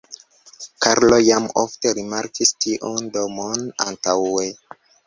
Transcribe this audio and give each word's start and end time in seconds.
Karlo 0.85 1.19
jam 1.27 1.45
ofte 1.65 1.93
rimarkis 1.99 2.55
tiun 2.67 3.15
domon 3.21 3.71
antaŭe. 3.89 4.53